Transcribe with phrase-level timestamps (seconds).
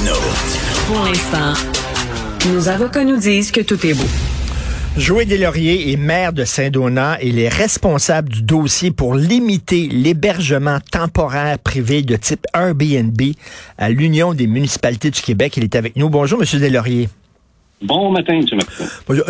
[0.00, 0.20] Martineau.
[0.86, 1.54] Pour l'instant,
[2.52, 4.04] nos avocats nous disent que tout est beau.
[4.96, 11.58] Joël Deslauriers est maire de Saint-Donat et les responsables du dossier pour limiter l'hébergement temporaire
[11.58, 13.20] privé de type Airbnb
[13.78, 15.56] à l'Union des municipalités du Québec.
[15.56, 16.10] Il est avec nous.
[16.10, 17.08] Bonjour, Monsieur Deslauriers.
[17.82, 18.44] Bon matin, M.
[18.52, 18.84] Martin.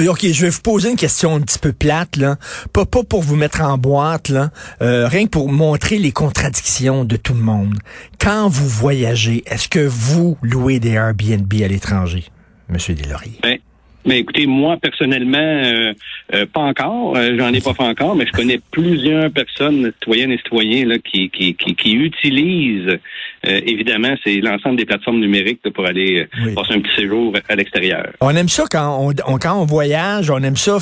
[0.09, 2.37] OK, je vais vous poser une question un petit peu plate, là.
[2.73, 4.51] Pas, pas pour vous mettre en boîte, là.
[4.83, 7.75] Euh, rien que pour montrer les contradictions de tout le monde.
[8.21, 12.25] Quand vous voyagez, est-ce que vous louez des Airbnb à l'étranger,
[12.69, 12.77] M.
[12.77, 13.39] Deslauriers?
[13.43, 13.59] Ben,
[14.07, 15.93] mais écoutez, moi personnellement, euh,
[16.35, 17.17] euh, pas encore.
[17.17, 20.99] Euh, j'en ai pas fait encore, mais je connais plusieurs personnes, citoyennes et citoyens, là,
[20.99, 22.99] qui, qui, qui, qui utilisent
[23.45, 28.13] évidemment c'est l'ensemble des plateformes numériques pour aller passer un petit séjour à l'extérieur.
[28.21, 30.79] On aime ça quand on, quand on voyage, on aime ça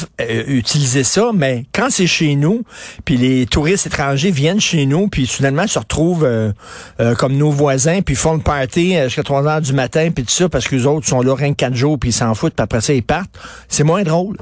[0.48, 2.64] utiliser ça, mais quand c'est chez nous,
[3.04, 6.28] puis les touristes étrangers viennent chez nous, puis soudainement se retrouvent
[7.18, 10.48] comme nos voisins, puis font le party jusqu'à 3 heures du matin, puis tout ça,
[10.48, 12.64] parce que les autres sont là rien que 4 jours, puis ils s'en foutent, puis
[12.64, 13.02] après ça, ils
[13.68, 14.36] c'est moins drôle.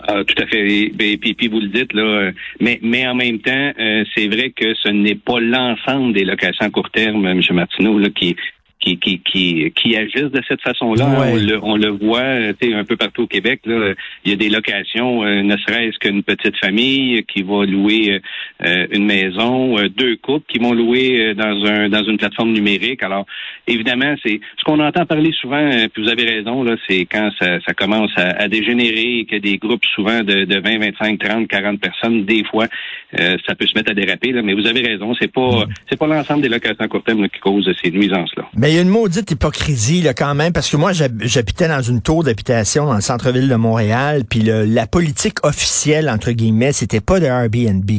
[0.00, 0.90] Ah, tout à fait.
[0.98, 4.50] Et, puis, vous le dites là, euh, mais mais en même temps, euh, c'est vrai
[4.50, 7.40] que ce n'est pas l'ensemble des locations à court terme, M.
[7.52, 8.36] Martineau, là, qui
[8.82, 11.06] qui, qui, qui, qui agissent de cette façon-là.
[11.06, 13.60] On, le, on le voit un peu partout au Québec.
[13.64, 13.94] Là.
[14.24, 18.20] Il y a des locations, euh, ne serait-ce qu'une petite famille qui va louer
[18.64, 23.02] euh, une maison, euh, deux couples qui vont louer dans un dans une plateforme numérique.
[23.02, 23.24] Alors,
[23.66, 27.60] évidemment, c'est ce qu'on entend parler souvent, puis vous avez raison, là, c'est quand ça,
[27.60, 31.80] ça commence à, dégénérer et que des groupes souvent de, de 20, 25, 30, 40
[31.80, 32.66] personnes, des fois,
[33.16, 34.32] ça peut se mettre à déraper.
[34.32, 37.28] Là, mais vous avez raison, c'est pas c'est pas l'ensemble des locations à court terme
[37.28, 40.76] qui cause ces nuisances-là il y a une maudite hypocrisie là, quand même, parce que
[40.76, 46.08] moi, j'habitais dans une tour d'habitation dans le centre-ville de Montréal, puis la politique officielle,
[46.08, 47.90] entre guillemets, c'était pas de Airbnb.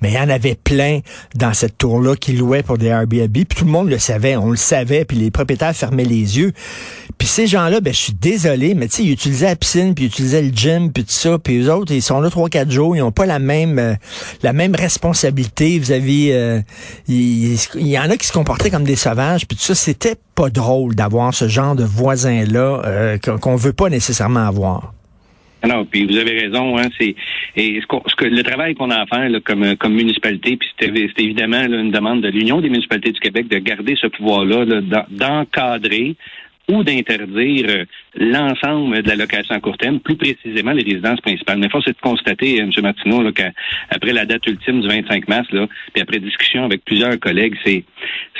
[0.00, 1.00] Mais il y en avait plein
[1.34, 4.50] dans cette tour-là qui louaient pour des Airbnb, puis tout le monde le savait, on
[4.50, 6.52] le savait, puis les propriétaires fermaient les yeux.
[7.16, 10.04] Puis ces gens-là, ben je suis désolé, mais tu sais, ils utilisaient la piscine, puis
[10.04, 12.70] ils utilisaient le gym, puis tout ça, puis eux autres, ils sont là trois, quatre
[12.70, 13.94] jours, ils ont pas la même euh,
[14.42, 15.78] la même responsabilité.
[15.78, 16.60] Vous avez, euh,
[17.08, 20.50] il, y en a qui se comportaient comme des sauvages, puis tout ça, c'était pas
[20.50, 24.94] drôle d'avoir ce genre de voisin-là euh, qu'on veut pas nécessairement avoir.
[25.66, 26.78] Non, puis vous avez raison.
[26.78, 27.16] Hein, c'est
[27.56, 31.60] et ce, que le travail qu'on a à faire comme comme municipalité, puis c'était évidemment
[31.62, 34.64] une demande de l'Union des municipalités du Québec de garder ce pouvoir-là,
[35.10, 36.14] d'encadrer
[36.68, 37.84] ou d'interdire euh,
[38.14, 41.58] l'ensemble de la location à court terme, plus précisément les résidences principales.
[41.58, 42.70] Mais force est de constater, euh, M.
[42.82, 47.56] Martineau, qu'après la date ultime du 25 mars, là, puis après discussion avec plusieurs collègues,
[47.64, 47.84] c'est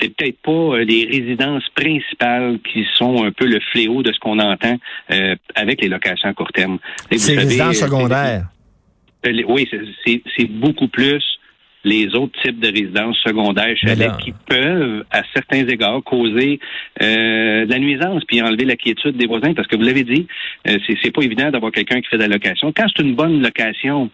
[0.00, 4.18] c'est peut-être pas euh, les résidences principales qui sont un peu le fléau de ce
[4.18, 4.76] qu'on entend
[5.54, 6.78] avec les locations à court terme.
[7.10, 8.46] C'est les résidences secondaires.
[9.24, 9.68] oui,
[10.36, 11.37] c'est beaucoup plus
[11.84, 16.58] les autres types de résidences secondaires chalets qui peuvent, à certains égards, causer
[17.02, 19.54] euh, de la nuisance puis enlever la quiétude des voisins.
[19.54, 20.26] Parce que vous l'avez dit,
[20.68, 22.72] euh, c'est pas évident d'avoir quelqu'un qui fait de la location.
[22.76, 24.10] Quand c'est une bonne location,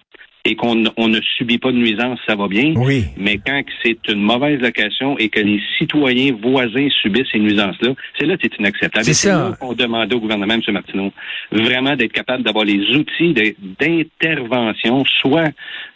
[0.46, 2.74] et qu'on ne subit pas de nuisance, ça va bien.
[2.76, 3.04] Oui.
[3.16, 8.26] Mais quand c'est une mauvaise location et que les citoyens voisins subissent ces nuisances-là, c'est
[8.26, 9.04] là que c'est inacceptable.
[9.06, 9.56] C'est ça.
[9.62, 10.60] On demandait au gouvernement, M.
[10.68, 11.12] Martineau,
[11.50, 13.34] vraiment d'être capable d'avoir les outils
[13.80, 15.50] d'intervention, soit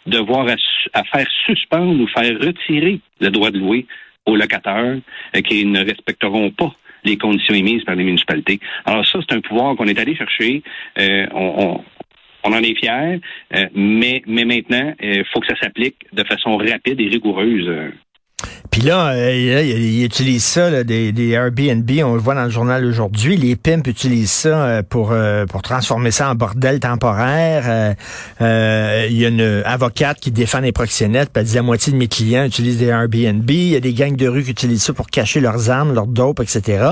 [0.07, 0.47] de voir
[0.93, 3.85] à, faire suspendre ou faire retirer le droit de louer
[4.25, 4.97] aux locataires
[5.35, 6.73] euh, qui ne respecteront pas
[7.03, 8.59] les conditions émises par les municipalités.
[8.85, 10.63] Alors ça, c'est un pouvoir qu'on est allé chercher.
[10.99, 11.83] Euh, on, on
[12.43, 13.19] en est fiers,
[13.55, 17.91] euh, mais, mais maintenant, il faut que ça s'applique de façon rapide et rigoureuse.
[18.59, 22.49] Euh, puis là, euh, ils utilisent ça, des, des, Airbnb, on le voit dans le
[22.49, 23.35] journal aujourd'hui.
[23.35, 27.95] Les pimps utilisent ça euh, pour euh, pour transformer ça en bordel temporaire.
[28.39, 31.97] il y a une avocate qui défend les proxénètes, puis elle dit la moitié de
[31.97, 33.49] mes clients utilisent des Airbnb.
[33.49, 36.07] Il y a des gangs de rue qui utilisent ça pour cacher leurs armes, leurs
[36.07, 36.85] dopes, etc.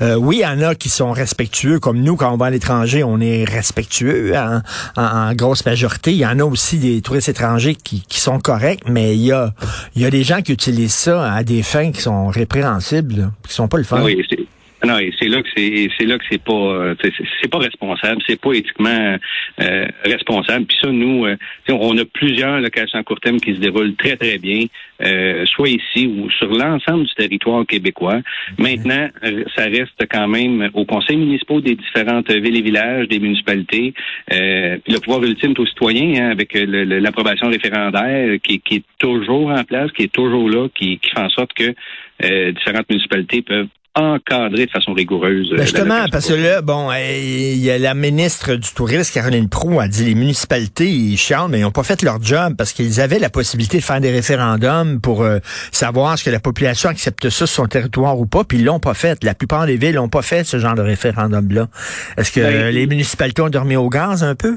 [0.00, 3.04] oui, il y en a qui sont respectueux, comme nous, quand on va à l'étranger,
[3.04, 4.62] on est respectueux hein,
[4.96, 6.12] en, grosse majorité.
[6.12, 9.32] Il y en a aussi des touristes étrangers qui, qui sont corrects, mais il y
[9.32, 9.52] a,
[9.96, 13.68] y a des gens qui utilisent ça à des fins qui sont répréhensibles, qui sont
[13.68, 14.02] pas le fun.
[14.02, 14.24] Oui,
[14.84, 16.94] non, c'est là que c'est c'est là que c'est pas euh,
[17.40, 19.16] c'est pas responsable, c'est pas éthiquement
[19.60, 20.66] euh, responsable.
[20.66, 21.36] Puis ça, nous, euh,
[21.68, 24.64] on a plusieurs locations à court terme qui se déroulent très très bien,
[25.44, 28.20] soit ici ou sur l'ensemble du territoire québécois.
[28.58, 29.08] Maintenant,
[29.56, 33.94] ça reste quand même au conseil municipal des différentes villes et villages, des municipalités.
[34.30, 39.92] le pouvoir ultime aux citoyens hein, avec l'approbation référendaire qui, qui, est toujours en place,
[39.92, 41.72] qui est toujours là, qui, qui fait en sorte que
[42.50, 45.50] différentes municipalités peuvent encadrer de façon rigoureuse.
[45.50, 49.80] Ben justement, parce que là, bon, il y a la ministre du Tourisme, Caroline Proux,
[49.80, 53.00] a dit les municipalités, ils chialent, mais ils n'ont pas fait leur job parce qu'ils
[53.00, 55.26] avaient la possibilité de faire des référendums pour
[55.72, 58.80] savoir ce que la population accepte ça sur son territoire ou pas, puis ils l'ont
[58.80, 59.22] pas fait.
[59.24, 61.68] La plupart des villes n'ont pas fait ce genre de référendum-là.
[62.16, 64.56] Est-ce que ben, les municipalités ont dormi au gaz un peu?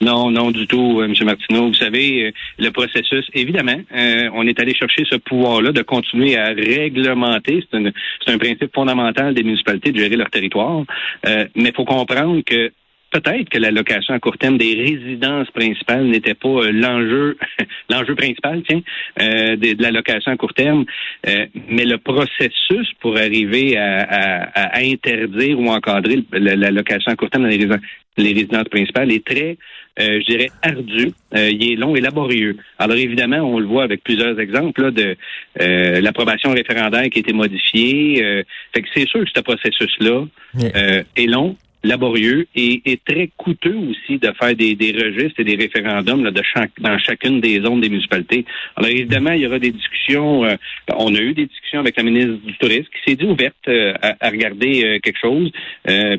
[0.00, 1.14] Non, non, du tout, euh, M.
[1.24, 1.68] Martineau.
[1.68, 6.36] Vous savez, euh, le processus, évidemment, euh, on est allé chercher ce pouvoir-là de continuer
[6.36, 7.64] à réglementer.
[7.70, 10.84] C'est un, principe fondamental des municipalités de gérer leur territoire.
[11.24, 12.70] mais il faut comprendre que
[13.10, 17.36] peut-être que la location à court terme des résidences principales n'était pas l'enjeu
[17.90, 18.82] l'enjeu principal tiens
[19.18, 20.84] de, la location à court terme
[21.68, 27.48] mais le processus pour arriver à, interdire ou encadrer la, location à court terme dans
[27.48, 27.58] les
[28.22, 29.56] les résidences principales est très
[30.00, 31.12] euh, je dirais, ardu.
[31.34, 32.56] Euh, il est long et laborieux.
[32.78, 35.16] Alors évidemment, on le voit avec plusieurs exemples là, de
[35.60, 38.44] euh, l'approbation référendaire qui a été modifiée.
[38.72, 40.24] fait que c'est sûr que ce processus-là
[41.16, 45.54] est long, laborieux et, et, très coûteux aussi de faire des, des registres et des
[45.54, 48.44] référendums là, de chaque, dans chacune des zones des municipalités.
[48.76, 50.44] Alors évidemment, il y aura des discussions.
[50.44, 50.56] Euh,
[50.96, 53.94] on a eu des discussions avec la ministre du Tourisme qui s'est dit ouverte euh,
[54.02, 55.50] à, regarder euh, quelque chose.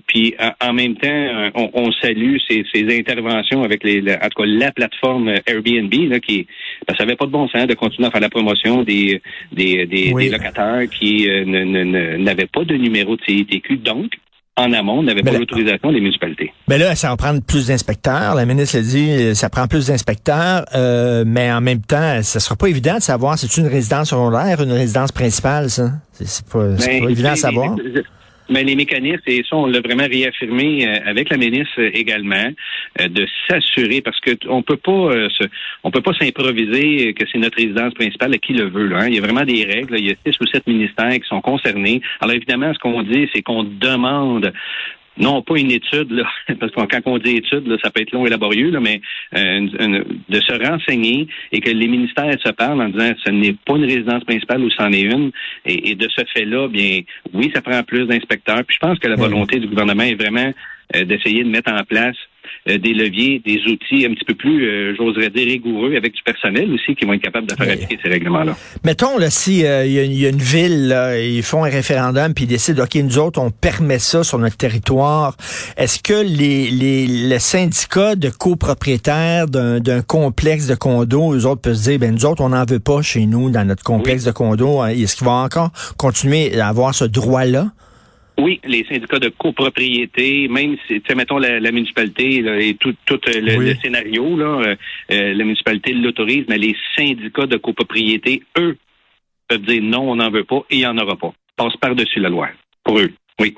[0.08, 4.42] puis en, même temps, on, on salue ces, ces, interventions avec les, la, en tout
[4.42, 6.48] cas la plateforme Airbnb là, qui
[6.88, 9.22] ben, ça n'avait pas de bon sens de continuer à faire la promotion des
[9.52, 13.78] des, des, des locataires qui n'avaient pas de numéro de CITQ.
[13.78, 14.14] Donc,
[14.60, 16.52] en amont n'avait pas l'autorisation des municipalités.
[16.68, 18.36] Mais là, ça va prendre plus d'inspecteurs.
[18.36, 22.56] La ministre a dit, ça prend plus d'inspecteurs, euh, mais en même temps, ça sera
[22.56, 25.92] pas évident de savoir si c'est une résidence secondaire, une résidence principale, ça?
[26.12, 27.76] C'est pas, ben, pas évident à savoir.
[28.50, 32.50] Mais les mécanismes, et ça, on l'a vraiment réaffirmé euh, avec la ministre également,
[33.00, 35.28] euh, de s'assurer, parce que on peut pas euh,
[35.84, 38.88] on peut pas s'improviser que c'est notre résidence principale à qui le veut.
[38.88, 39.08] Là, hein.
[39.08, 39.98] Il y a vraiment des règles.
[40.00, 42.02] Il y a six ou sept ministères qui sont concernés.
[42.22, 44.52] Alors évidemment, ce qu'on dit, c'est qu'on demande
[45.20, 46.24] non pas une étude, là,
[46.60, 49.02] parce que quand on dit étude, là, ça peut être long et laborieux, là, mais
[49.36, 53.76] euh, de se renseigner et que les ministères se parlent en disant ce n'est pas
[53.76, 55.32] une résidence principale ou c'en est une.
[55.66, 57.02] Et, de ce fait-là, bien,
[57.34, 58.64] oui, ça prend plus d'inspecteurs.
[58.66, 60.54] Puis je pense que la volonté du gouvernement est vraiment
[60.96, 62.16] euh, d'essayer de mettre en place
[62.66, 66.72] des leviers, des outils un petit peu plus, euh, j'oserais dire, rigoureux avec du personnel
[66.74, 68.56] aussi qui vont être capables de faire appliquer ces règlements-là.
[68.84, 72.48] Mettons, là, si euh, il y, a une ville, ils font un référendum puis ils
[72.48, 75.36] décident, OK, nous autres, on permet ça sur notre territoire,
[75.78, 81.90] est-ce que les, les, syndicats de copropriétaires d'un complexe de condos, eux autres peuvent se
[81.90, 84.86] dire, ben nous autres, on n'en veut pas chez nous, dans notre complexe de condos.
[84.86, 87.72] Est-ce qu'ils vont encore continuer à avoir ce droit-là?
[88.40, 92.38] Oui, les syndicats de copropriété, même si, mettons la, municipalité
[92.70, 94.76] et tout, tout euh, le, scénario, là, euh,
[95.12, 98.78] euh, la municipalité l'autorise, mais les syndicats de copropriété, eux,
[99.50, 101.34] peuvent dire non, on n'en veut pas et il n'y en aura pas.
[101.58, 102.48] Passe par-dessus la loi.
[102.86, 103.56] Pour eux, oui.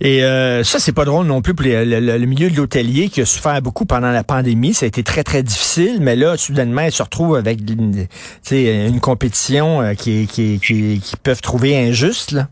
[0.00, 3.62] Et ça, c'est pas drôle non plus pour le, milieu de l'hôtelier qui a souffert
[3.62, 4.74] beaucoup pendant la pandémie.
[4.74, 8.06] Ça a été très, très difficile, mais là, soudainement, ils se retrouvent avec une,
[8.50, 12.32] une compétition qui, qui, qui, qui peuvent trouver injuste.
[12.32, 12.48] Là.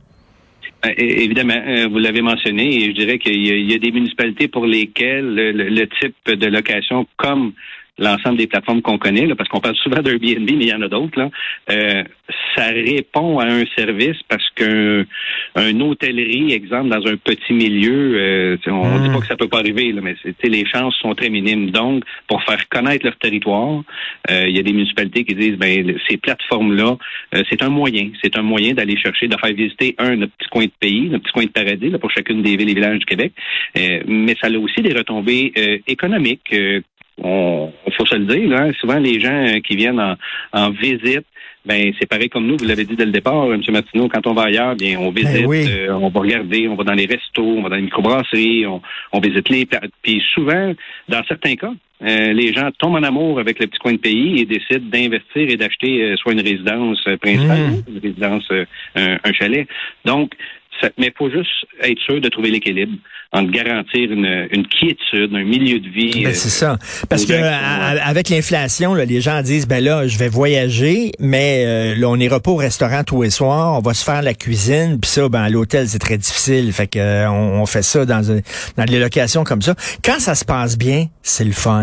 [0.84, 4.66] Euh, évidemment, euh, vous l'avez mentionné, et je dirais qu'il y, a des municipalités pour
[4.66, 7.52] lesquelles le, type de location, comme
[7.98, 10.82] l'ensemble des plateformes qu'on connaît, là, parce qu'on parle souvent d'Airbnb, mais il y en
[10.82, 11.30] a d'autres, là,
[11.70, 12.04] euh,
[12.56, 15.04] ça répond à un service parce qu'un
[15.54, 19.12] un hôtellerie, exemple, dans un petit milieu, euh, on ne dit hmm.
[19.12, 21.70] pas que ça peut pas arriver, là, mais les chances sont très minimes.
[21.70, 23.82] Donc, pour faire connaître leur territoire,
[24.30, 26.96] euh, il y a des municipalités qui disent, ben, ces plateformes-là,
[27.34, 30.48] euh, c'est un moyen, c'est un moyen d'aller chercher, de faire visiter un, notre petit
[30.48, 32.98] coin de pays, notre petit coin de paradis, là, pour chacune des villes et villages
[32.98, 33.32] du Québec.
[33.74, 35.52] mais ça a aussi des retombées
[35.86, 36.54] économiques
[37.22, 40.16] on, faut se le dire, là, souvent les gens euh, qui viennent en,
[40.52, 41.24] en visite,
[41.66, 43.60] ben c'est pareil comme nous, vous l'avez dit dès le départ, M.
[43.68, 46.84] Martineau, quand on va ailleurs, bien on visite, ben euh, on va regarder, on va
[46.84, 48.80] dans les restos, on va dans les microbrasseries, on,
[49.12, 49.68] on visite les
[50.02, 50.72] puis souvent,
[51.08, 54.40] dans certains cas, euh, les gens tombent en amour avec le petit coin de pays
[54.40, 57.82] et décident d'investir et d'acheter soit une résidence principale, mmh.
[57.88, 58.48] une résidence,
[58.94, 59.66] un, un, chalet.
[60.04, 60.32] Donc,
[60.98, 61.50] mais il faut juste
[61.82, 62.92] être sûr de trouver l'équilibre
[63.32, 66.24] entre garantir une, une, quiétude, un milieu de vie.
[66.24, 66.72] Ben, c'est ça.
[66.72, 71.94] Euh, Parce que avec l'inflation, les gens disent ben là, je vais voyager, mais euh,
[71.96, 74.98] là, on n'ira pas au restaurant tous les soirs, on va se faire la cuisine,
[75.00, 76.72] puis ça, ben à l'hôtel, c'est très difficile.
[76.72, 78.22] Fait que euh, on, fait ça dans,
[78.76, 79.74] dans des locations comme ça.
[80.04, 81.82] Quand ça se passe bien, c'est le fun.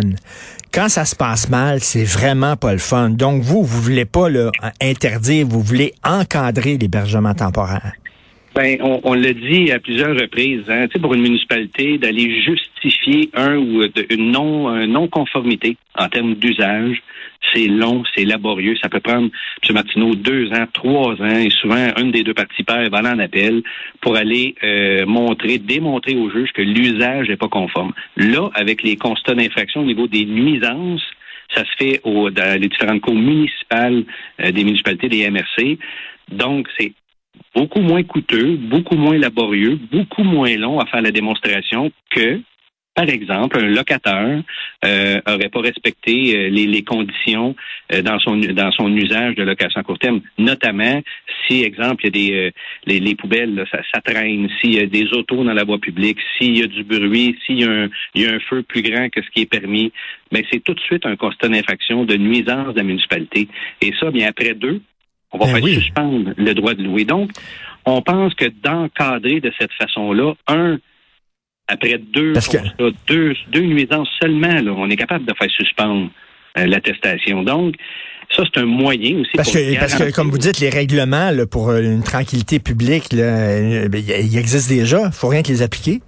[0.74, 3.12] Quand ça se passe mal, c'est vraiment pas le fun.
[3.12, 4.50] Donc vous, vous voulez pas là,
[4.82, 7.94] interdire, vous voulez encadrer l'hébergement temporaire.
[8.56, 13.58] Ben, on, on l'a dit à plusieurs reprises, hein, pour une municipalité d'aller justifier un
[13.58, 17.02] ou une non, non conformité en termes d'usage,
[17.54, 18.76] c'est long, c'est laborieux.
[18.82, 19.30] Ça peut prendre,
[19.68, 19.74] M.
[19.74, 23.62] Martineau, deux ans, trois ans, et souvent, une des deux parties pères va en appel
[24.02, 27.94] pour aller euh, montrer, démontrer au juge que l'usage n'est pas conforme.
[28.18, 31.04] Là, avec les constats d'infraction au niveau des nuisances,
[31.54, 34.04] ça se fait au, dans les différentes cours municipales
[34.42, 35.78] euh, des municipalités, des MRC.
[36.32, 36.94] Donc, c'est
[37.56, 42.42] beaucoup moins coûteux, beaucoup moins laborieux, beaucoup moins long à faire la démonstration que
[42.96, 44.44] par exemple, un locataire
[44.86, 47.56] euh, aurait pas respecté euh, les, conditions
[47.92, 51.02] euh, dans son dans son usage de location à court terme, notamment
[51.48, 52.52] si, exemple, il y a des euh,
[52.86, 56.60] les, les, poubelles, ça, traîne, s'il y a des autos dans la voie publique, s'il
[56.60, 59.24] y a du bruit, s'il y, a un, y a un feu plus grand que
[59.24, 59.92] ce qui est permis,
[60.32, 63.48] mais c'est tout de suite un constat d'infraction de nuisance de la municipalité.
[63.82, 64.82] Et ça, bien après deux,
[65.34, 67.06] on va ben faire suspendre le droit de louer.
[67.06, 67.32] Donc,
[67.86, 70.78] on pense que d'encadrer de cette façon-là, un,
[71.68, 72.34] après deux,
[73.08, 76.10] deux, deux nuisances seulement, là, on est capable de faire suspendre
[76.58, 77.44] euh, l'attestation.
[77.44, 77.76] Donc,
[78.36, 79.32] ça, c'est un moyen aussi.
[79.36, 83.14] Parce, que, parce que, comme vous dites, les règlements là, pour euh, une tranquillité publique,
[83.14, 85.04] là, euh, ben, ils existent déjà.
[85.06, 86.02] Il faut rien que les appliquer.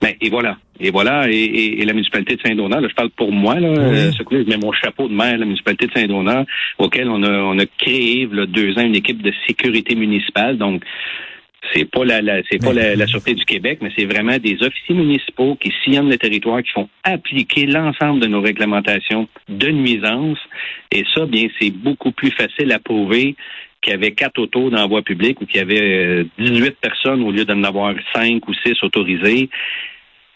[0.00, 0.58] Ben, et voilà.
[0.80, 1.30] Et voilà.
[1.30, 4.12] Et, et, la municipalité de Saint-Donat, je parle pour moi, là, oui.
[4.12, 6.44] je mets mon chapeau de maire, la municipalité de Saint-Donat,
[6.78, 10.58] auquel on a, on a créé là, deux ans une équipe de sécurité municipale.
[10.58, 10.82] Donc,
[11.74, 15.56] c'est pas la, c'est pas la, Sûreté du Québec, mais c'est vraiment des officiers municipaux
[15.56, 20.38] qui sillonnent le territoire, qui font appliquer l'ensemble de nos réglementations de nuisance.
[20.92, 23.34] Et ça, bien, c'est beaucoup plus facile à prouver
[23.80, 26.70] qu'il y avait quatre autos dans la voie publique ou qu'il y avait 18 euh,
[26.80, 29.48] personnes au lieu d'en avoir cinq ou six autorisées.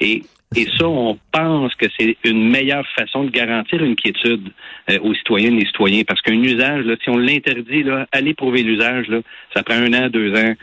[0.00, 0.22] Et
[0.56, 4.48] et ça, on pense que c'est une meilleure façon de garantir une quiétude
[4.90, 6.02] euh, aux citoyennes et citoyens.
[6.02, 9.06] Parce qu'un usage, si on l'interdit, là, aller prouver l'usage,
[9.54, 10.54] ça prend un an, deux ans.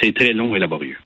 [0.00, 0.98] C'est très long et laborieux.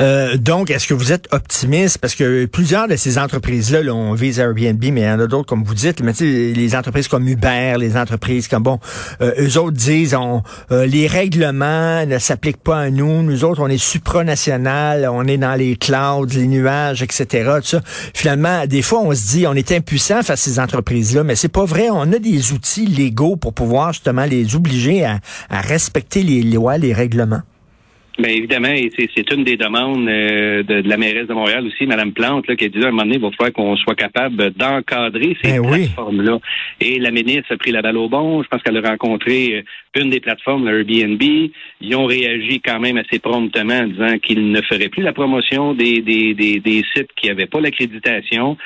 [0.00, 1.98] Euh, donc, est-ce que vous êtes optimiste?
[1.98, 5.46] Parce que plusieurs de ces entreprises-là, là, on Airbnb, mais il y en a d'autres,
[5.46, 8.80] comme vous dites, les entreprises comme Uber, les entreprises comme, bon,
[9.20, 13.22] euh, eux autres disent, on, euh, les règlements ne s'appliquent pas à nous.
[13.22, 17.60] Nous autres, on est supranational, on est dans les clouds, les nuages, etc.
[18.14, 21.48] Finalement, des fois, on se dit, on est impuissant face à ces entreprises-là, mais c'est
[21.48, 21.88] pas vrai.
[21.90, 26.78] On a des outils légaux pour pouvoir justement les obliger à, à respecter les lois,
[26.78, 27.42] les règlements.
[28.18, 32.46] Bien évidemment, c'est une des demandes euh, de, la mairesse de Montréal aussi, Mme Plante,
[32.48, 35.36] là, qui a dit à un moment donné, il va falloir qu'on soit capable d'encadrer
[35.42, 36.38] ces ben plateformes-là.
[36.80, 38.42] Et la ministre a pris la balle au bon.
[38.42, 41.22] Je pense qu'elle a rencontré euh, une des plateformes, Airbnb.
[41.22, 45.74] Ils ont réagi quand même assez promptement en disant qu'ils ne feraient plus la promotion
[45.74, 48.56] des, des, des, des sites qui n'avaient pas l'accréditation.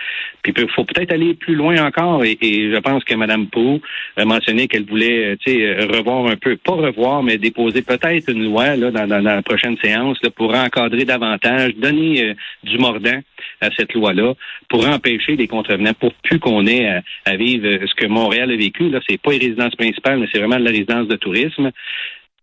[0.43, 2.25] Puis il faut peut-être aller plus loin encore.
[2.25, 3.81] Et, je pense que Mme Pou
[4.17, 8.77] a mentionné qu'elle voulait euh, revoir un peu, pas revoir, mais déposer peut-être une loi
[8.77, 13.21] là, dans, dans, dans prochaine séance là, pour encadrer davantage, donner euh, du mordant
[13.61, 14.35] à cette loi-là,
[14.69, 18.57] pour empêcher les contrevenants, pour plus qu'on ait à, vivre euh, ce que Montréal a
[18.57, 18.89] vécu.
[18.89, 21.71] Là, c'est pas les résidences principales, mais c'est vraiment la résidence de tourisme.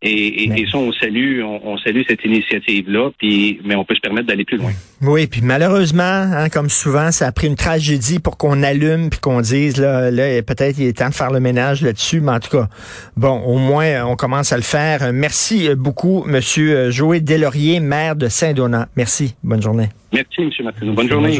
[0.03, 4.27] Et, et, ça, on salue, on, salue cette initiative-là, puis mais on peut se permettre
[4.27, 4.71] d'aller plus loin.
[5.01, 9.19] Oui, puis malheureusement, hein, comme souvent, ça a pris une tragédie pour qu'on allume puis
[9.19, 12.39] qu'on dise là, là peut-être il est temps de faire le ménage là-dessus, mais en
[12.39, 12.67] tout cas,
[13.15, 15.11] bon, au moins on commence à le faire.
[15.13, 18.89] Merci beaucoup, Monsieur Joël Delaurier, maire de Saint-Donat.
[18.95, 19.33] Merci.
[19.43, 19.89] Bonne journée.
[20.13, 20.93] Merci, Monsieur Martineau.
[20.93, 21.39] Bonne journée.